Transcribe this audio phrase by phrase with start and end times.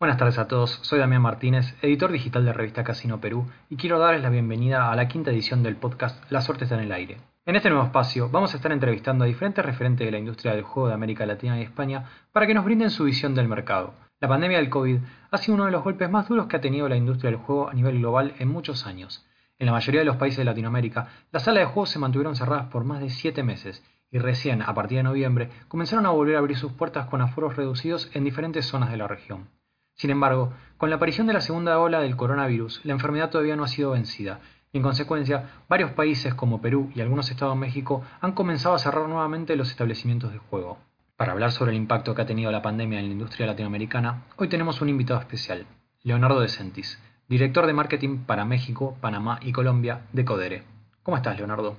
[0.00, 3.98] Buenas tardes a todos, soy Damián Martínez, editor digital de revista Casino Perú, y quiero
[3.98, 7.18] darles la bienvenida a la quinta edición del podcast La suerte está en el aire.
[7.44, 10.62] En este nuevo espacio vamos a estar entrevistando a diferentes referentes de la industria del
[10.62, 13.92] juego de América Latina y España para que nos brinden su visión del mercado.
[14.20, 15.00] La pandemia del COVID
[15.32, 17.68] ha sido uno de los golpes más duros que ha tenido la industria del juego
[17.68, 19.26] a nivel global en muchos años.
[19.58, 22.68] En la mayoría de los países de Latinoamérica, las salas de juegos se mantuvieron cerradas
[22.68, 26.38] por más de 7 meses y recién, a partir de noviembre, comenzaron a volver a
[26.38, 29.59] abrir sus puertas con aforos reducidos en diferentes zonas de la región.
[30.00, 33.64] Sin embargo, con la aparición de la segunda ola del coronavirus, la enfermedad todavía no
[33.64, 34.40] ha sido vencida,
[34.72, 38.78] y en consecuencia, varios países como Perú y algunos estados de México han comenzado a
[38.78, 40.78] cerrar nuevamente los establecimientos de juego.
[41.18, 44.48] Para hablar sobre el impacto que ha tenido la pandemia en la industria latinoamericana, hoy
[44.48, 45.66] tenemos un invitado especial,
[46.02, 46.98] Leonardo De Sentis,
[47.28, 50.62] director de marketing para México, Panamá y Colombia de Codere.
[51.02, 51.76] ¿Cómo estás, Leonardo?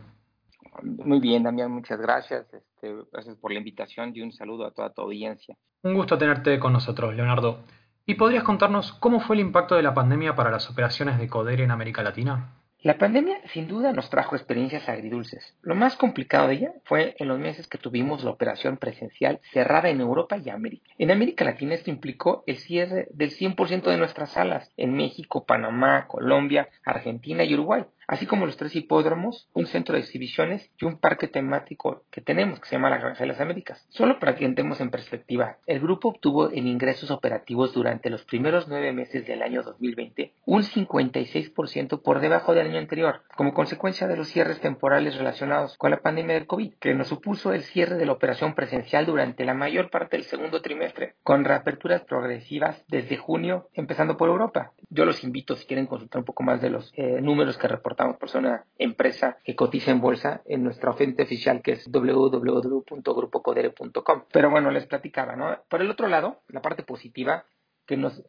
[0.84, 2.46] Muy bien, Damián, muchas gracias.
[2.54, 5.58] Este, gracias por la invitación y un saludo a toda tu audiencia.
[5.82, 7.64] Un gusto tenerte con nosotros, Leonardo.
[8.12, 11.64] ¿Y podrías contarnos cómo fue el impacto de la pandemia para las operaciones de Codere
[11.64, 12.58] en América Latina?
[12.82, 15.56] La pandemia sin duda nos trajo experiencias agridulces.
[15.62, 19.90] Lo más complicado de ella fue en los meses que tuvimos la operación presencial cerrada
[19.90, 20.92] en Europa y América.
[20.98, 26.08] En América Latina esto implicó el cierre del 100% de nuestras salas en México, Panamá,
[26.10, 31.00] Colombia, Argentina y Uruguay así como los tres hipódromos, un centro de exhibiciones y un
[31.00, 33.86] parque temático que tenemos que se llama la Granja de las Américas.
[33.88, 38.68] Solo para que entremos en perspectiva, el grupo obtuvo en ingresos operativos durante los primeros
[38.68, 44.18] nueve meses del año 2020 un 56% por debajo del año anterior, como consecuencia de
[44.18, 48.06] los cierres temporales relacionados con la pandemia del COVID, que nos supuso el cierre de
[48.06, 53.70] la operación presencial durante la mayor parte del segundo trimestre, con reaperturas progresivas desde junio,
[53.74, 54.74] empezando por Europa.
[54.90, 58.01] Yo los invito, si quieren consultar un poco más de los eh, números que reportamos
[58.20, 64.24] por una empresa que cotiza en bolsa en nuestra fuente oficial que es www.grupocodere.com.
[64.32, 65.58] Pero bueno, les platicaba, ¿no?
[65.70, 67.44] Por el otro lado, la parte positiva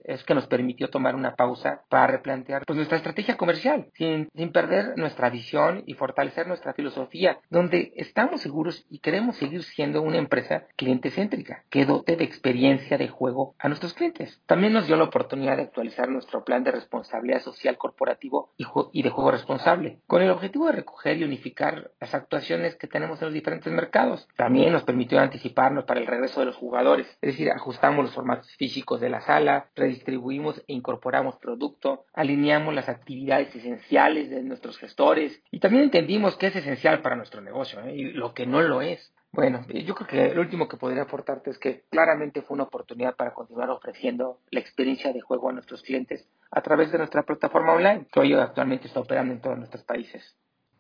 [0.05, 4.53] es que nos permitió tomar una pausa para replantear pues, nuestra estrategia comercial, sin, sin
[4.53, 10.19] perder nuestra visión y fortalecer nuestra filosofía, donde estamos seguros y queremos seguir siendo una
[10.19, 14.41] empresa cliente céntrica, que dote de experiencia de juego a nuestros clientes.
[14.47, 19.03] También nos dio la oportunidad de actualizar nuestro plan de responsabilidad social corporativo y, y
[19.03, 23.27] de juego responsable, con el objetivo de recoger y unificar las actuaciones que tenemos en
[23.27, 24.29] los diferentes mercados.
[24.37, 28.51] También nos permitió anticiparnos para el regreso de los jugadores, es decir, ajustamos los formatos
[28.57, 35.43] físicos de la sala, redistribuimos e incorporamos producto, alineamos las actividades esenciales de nuestros gestores
[35.51, 37.95] y también entendimos qué es esencial para nuestro negocio ¿eh?
[37.95, 39.13] y lo que no lo es.
[39.33, 43.17] Bueno, yo creo que lo último que podría aportarte es que claramente fue una oportunidad
[43.17, 47.73] para continuar ofreciendo la experiencia de juego a nuestros clientes a través de nuestra plataforma
[47.73, 50.37] online, que hoy actualmente está operando en todos nuestros países.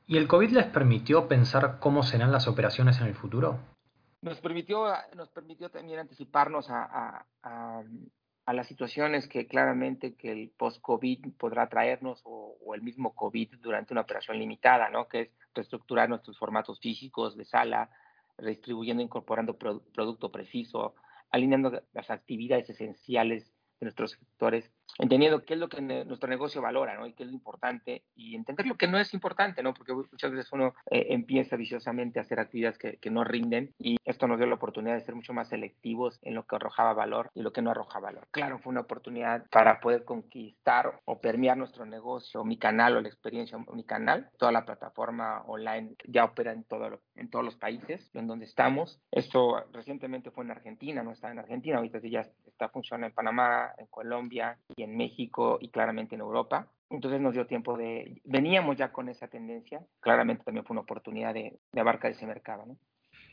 [0.06, 3.58] ¿Y el COVID les permitió pensar cómo serán las operaciones en el futuro?
[4.20, 4.84] Nos permitió,
[5.16, 7.82] nos permitió también anticiparnos a, a
[8.46, 14.00] las situaciones que claramente que el post-COVID podrá traernos o, el mismo COVID durante una
[14.00, 15.06] operación limitada, ¿no?
[15.06, 17.90] Que es reestructurar nuestros formatos físicos de sala,
[18.38, 20.94] redistribuyendo, incorporando producto preciso,
[21.30, 26.96] alineando las actividades esenciales de nuestros sectores entendiendo qué es lo que nuestro negocio valora,
[26.96, 27.06] ¿no?
[27.06, 29.74] Y qué es lo importante y entender lo que no es importante, ¿no?
[29.74, 33.96] Porque muchas veces uno eh, empieza viciosamente a hacer actividades que, que, no rinden y
[34.04, 37.30] esto nos dio la oportunidad de ser mucho más selectivos en lo que arrojaba valor
[37.34, 38.26] y lo que no arroja valor.
[38.30, 43.08] Claro, fue una oportunidad para poder conquistar o permear nuestro negocio, mi canal o la
[43.08, 48.10] experiencia, mi canal, toda la plataforma online ya opera en, todo en todos los países
[48.14, 49.00] en donde estamos.
[49.10, 53.72] Esto recientemente fue en Argentina, no está en Argentina, ahorita ya está funcionando en Panamá,
[53.78, 56.68] en Colombia y en México y claramente en Europa.
[56.90, 61.32] Entonces nos dio tiempo de, veníamos ya con esa tendencia, claramente también fue una oportunidad
[61.32, 62.66] de, de abarcar ese mercado.
[62.66, 62.76] ¿no?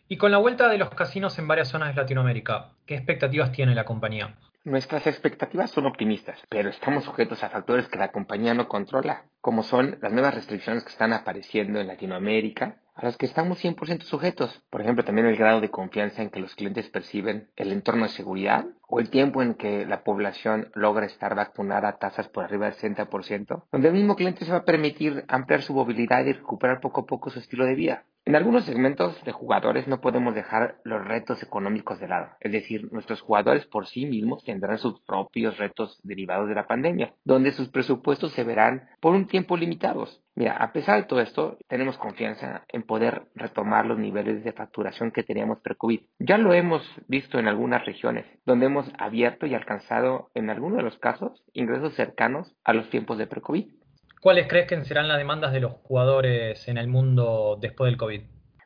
[0.07, 3.75] Y con la vuelta de los casinos en varias zonas de Latinoamérica, ¿qué expectativas tiene
[3.75, 4.35] la compañía?
[4.63, 9.63] Nuestras expectativas son optimistas, pero estamos sujetos a factores que la compañía no controla, como
[9.63, 14.61] son las nuevas restricciones que están apareciendo en Latinoamérica, a las que estamos 100% sujetos.
[14.69, 18.09] Por ejemplo, también el grado de confianza en que los clientes perciben el entorno de
[18.09, 22.65] seguridad o el tiempo en que la población logra estar vacunada a tasas por arriba
[22.65, 26.81] del 60%, donde el mismo cliente se va a permitir ampliar su movilidad y recuperar
[26.81, 28.03] poco a poco su estilo de vida.
[28.25, 32.91] En algunos segmentos de jugadores no podemos dejar los retos económicos de lado, es decir,
[32.91, 37.69] nuestros jugadores por sí mismos tendrán sus propios retos derivados de la pandemia, donde sus
[37.69, 40.21] presupuestos se verán por un tiempo limitados.
[40.35, 45.11] Mira, a pesar de todo esto, tenemos confianza en poder retomar los niveles de facturación
[45.11, 46.01] que teníamos pre-COVID.
[46.19, 50.83] Ya lo hemos visto en algunas regiones, donde hemos abierto y alcanzado, en algunos de
[50.83, 53.78] los casos, ingresos cercanos a los tiempos de pre-COVID.
[54.19, 58.21] ¿Cuáles crees que serán las demandas de los jugadores en el mundo después del COVID?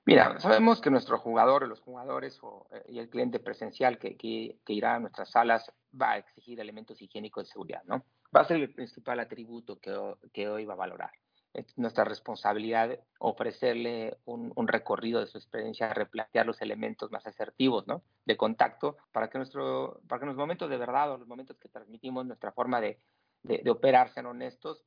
[0.06, 4.58] Mira, sabemos que nuestro jugador, los jugadores o, eh, y el cliente presencial que, que,
[4.68, 8.04] irá a nuestras salas va a exigir elementos higiénicos de seguridad, ¿no?
[8.36, 9.96] Va a ser el principal atributo que,
[10.34, 11.12] que hoy va a valorar.
[11.54, 17.86] Es nuestra responsabilidad ofrecerle un, un, recorrido de su experiencia, replantear los elementos más asertivos,
[17.86, 18.02] ¿no?
[18.26, 21.70] De contacto para que, nuestro, para que los momentos de verdad o los momentos que
[21.70, 23.00] transmitimos, nuestra forma de,
[23.44, 24.84] de, de operar sean honestos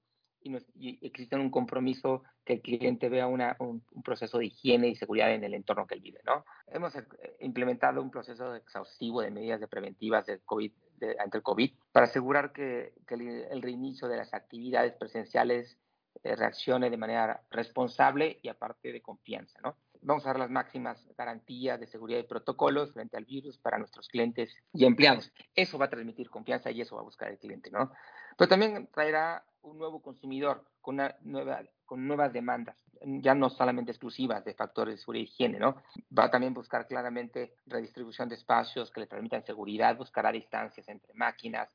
[0.47, 5.33] y, existe un compromiso que el cliente vea una, un, proceso de higiene y seguridad
[5.33, 6.21] en el entorno que él vive.
[6.25, 6.45] ¿no?
[6.69, 7.05] Hemos eh,
[7.41, 10.73] implementado un proceso exhaustivo de medidas de preventivas COVID,
[11.19, 15.79] ante el COVID para asegurar que, que el, reinicio de las actividades presenciales
[16.23, 19.59] eh, reaccione de manera responsable y aparte de confianza.
[19.63, 19.77] ¿no?
[20.01, 24.09] Vamos a dar las máximas garantías de seguridad y protocolos frente al virus para nuestros
[24.09, 25.33] clientes y empleados.
[25.55, 27.93] Eso va a transmitir confianza y eso va a buscar el cliente, ¿no?
[28.37, 33.93] Pero también traerá un nuevo consumidor con, una nueva, con nuevas demandas, ya no solamente
[33.93, 35.77] exclusivas de factores de seguridad y higiene, ¿no?
[36.17, 41.13] Va a también buscar claramente redistribución de espacios que le permitan seguridad, buscará distancias entre
[41.15, 41.69] máquinas,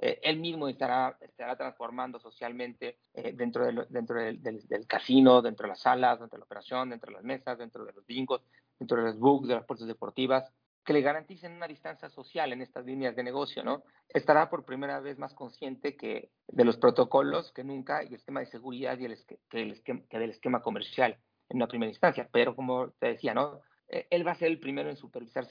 [0.00, 5.70] eh, él mismo estará, estará transformando socialmente eh, dentro, dentro del, del, casino, dentro de
[5.70, 8.42] las salas, dentro de la operación, dentro de las mesas, dentro de los bingos,
[8.78, 10.52] dentro de los books, de las puertas deportivas
[10.88, 13.82] que le garanticen una distancia social en estas líneas de negocio, ¿no?
[14.08, 18.40] Estará por primera vez más consciente que de los protocolos que nunca y el esquema
[18.40, 19.18] de seguridad y el,
[19.50, 21.18] que, el esquema, que del esquema comercial
[21.50, 22.30] en una primera instancia.
[22.32, 23.60] Pero como te decía, ¿no?
[23.90, 25.44] Eh, él va a ser el primero en supervisar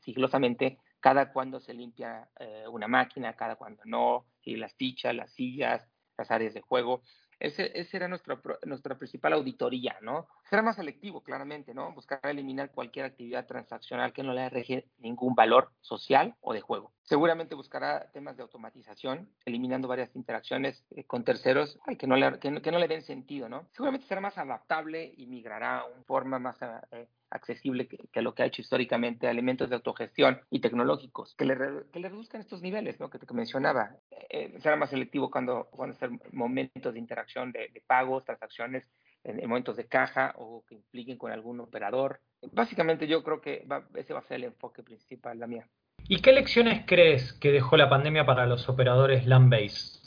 [0.00, 5.32] sigilosamente cada cuando se limpia eh, una máquina, cada cuando no, y las fichas, las
[5.34, 5.88] sillas,
[6.18, 7.02] las áreas de juego.
[7.44, 10.28] Ese, ese era nuestra, nuestra principal auditoría, ¿no?
[10.48, 11.92] Será más selectivo, claramente, ¿no?
[11.92, 16.92] Buscar eliminar cualquier actividad transaccional que no le arregle ningún valor social o de juego.
[17.02, 22.50] Seguramente buscará temas de automatización, eliminando varias interacciones eh, con terceros que, no le, que,
[22.50, 23.68] no, le den sentido, ¿no?
[23.72, 26.56] Seguramente será más adaptable y migrará a una forma más
[26.92, 31.44] eh, accesible que, lo que ha hecho históricamente a elementos de autogestión y tecnológicos que
[31.44, 31.56] le,
[31.92, 33.10] que le reduzcan estos niveles, ¿no?
[33.10, 33.96] Que te mencionaba.
[34.30, 38.84] Eh, será más selectivo cuando, cuando ser momentos de interacción de, de pagos, transacciones
[39.24, 42.20] en, momentos de caja o que impliquen con algún operador.
[42.52, 45.66] Básicamente yo creo que ese va a ser el enfoque principal, la mía.
[46.06, 50.04] ¿Y qué lecciones crees que dejó la pandemia para los operadores land-based?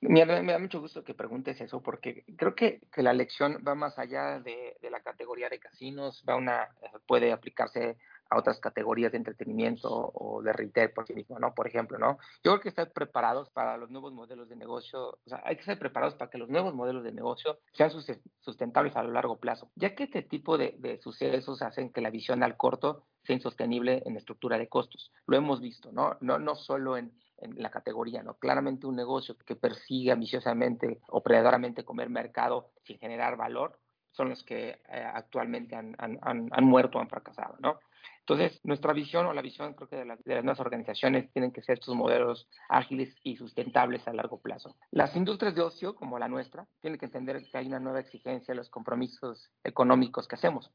[0.00, 3.98] Me, da mucho gusto que preguntes eso porque creo que, que la lección va más
[3.98, 4.95] allá de, de, la
[5.26, 6.68] categoría de casinos, va una,
[7.04, 7.96] puede aplicarse
[8.30, 11.52] a otras categorías de entretenimiento o de retail por sí mismo, ¿no?
[11.52, 12.18] Por ejemplo, ¿no?
[12.44, 15.62] Yo creo que estar preparados para los nuevos modelos de negocio, o sea, hay que
[15.62, 17.90] estar preparados para que los nuevos modelos de negocio sean
[18.40, 22.10] sustentables a lo largo plazo, ya que este tipo de, de sucesos hacen que la
[22.10, 25.12] visión al corto sea insostenible en estructura de costos.
[25.26, 26.16] Lo hemos visto, ¿no?
[26.20, 28.34] No, no solo en, en la categoría, ¿no?
[28.34, 33.78] Claramente un negocio que persigue ambiciosamente o predadoramente comer mercado sin generar valor
[34.16, 37.78] son los que eh, actualmente han, han, han, muerto o han fracasado, ¿no?
[38.20, 41.74] Entonces, nuestra visión o la visión creo que de, las nuevas organizaciones tienen que ser
[41.74, 44.74] estos modelos ágiles y sustentables a largo plazo.
[44.90, 48.52] Las industrias de ocio, como la nuestra, tienen que entender que hay una nueva exigencia
[48.52, 50.72] de los compromisos económicos que hacemos.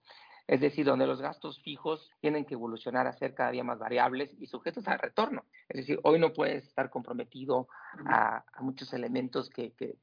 [0.51, 4.35] Es decir, donde los gastos fijos tienen que evolucionar a ser cada día más variables
[4.37, 5.45] y sujetos al retorno.
[5.69, 7.69] Es decir, hoy no puedes estar comprometido
[8.05, 9.95] a, muchos elementos que, que,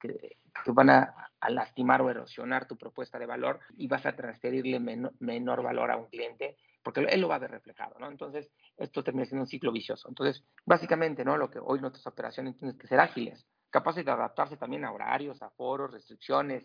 [0.68, 5.62] van a, a, lastimar o erosionar tu propuesta de valor y vas a transferirle menor
[5.62, 8.08] valor a un cliente porque él lo va a ver reflejado, ¿no?
[8.10, 10.08] Entonces, esto termina siendo un ciclo vicioso.
[10.08, 11.36] Entonces, básicamente, ¿no?
[11.36, 15.42] Lo que hoy nuestras operaciones tienen que ser ágiles, capaces de adaptarse también a horarios,
[15.42, 16.64] a foros, restricciones.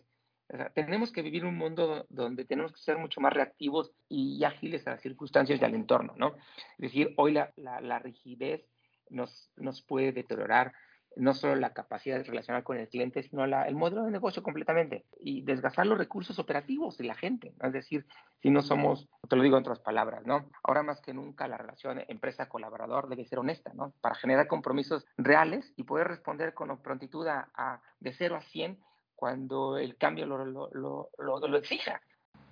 [0.50, 4.44] O sea, tenemos que vivir un mundo donde tenemos que ser mucho más reactivos y
[4.44, 6.36] ágiles a las circunstancias y al entorno, ¿no?
[6.78, 8.68] Es decir, hoy la, la, la rigidez
[9.10, 10.74] nos, nos puede deteriorar
[11.16, 14.44] no solo la capacidad de relacionar con el cliente, sino la, el modelo de negocio
[14.44, 17.54] completamente y desgastar los recursos operativos de la gente.
[17.62, 18.06] Es decir,
[18.42, 20.50] si no somos, te lo digo en otras palabras, ¿no?
[20.64, 23.94] Ahora más que nunca la relación empresa-colaborador debe ser honesta, ¿no?
[24.02, 28.80] Para generar compromisos reales y poder responder con prontitud a, de 0 a 100
[29.16, 32.02] cuando el cambio lo, lo, lo, lo exija.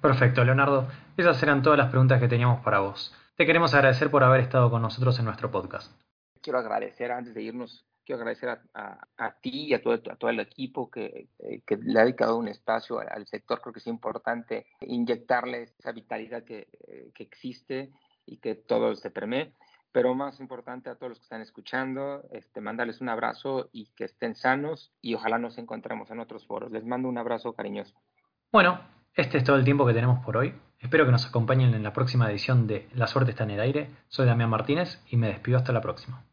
[0.01, 0.87] Perfecto, Leonardo.
[1.17, 3.13] Esas eran todas las preguntas que teníamos para vos.
[3.35, 5.91] Te queremos agradecer por haber estado con nosotros en nuestro podcast.
[6.41, 10.39] Quiero agradecer antes de irnos quiero agradecer a, ti y a todo, a todo el
[10.39, 13.61] equipo que, eh, que, le ha dedicado un espacio al, sector.
[13.61, 17.91] Creo que es importante inyectarle esa vitalidad que, eh, que existe
[18.25, 19.53] y que todo se permee.
[19.91, 24.05] Pero más importante a todos los que están escuchando, este, mandarles un abrazo y que
[24.05, 26.71] estén sanos y ojalá nos encontremos en otros foros.
[26.71, 27.95] Les mando un abrazo cariñoso.
[28.51, 28.79] Bueno,
[29.13, 30.53] este es todo el tiempo que tenemos por hoy.
[30.79, 33.89] Espero que nos acompañen en la próxima edición de La suerte está en el aire.
[34.07, 36.23] Soy Damián Martínez y me despido hasta la próxima.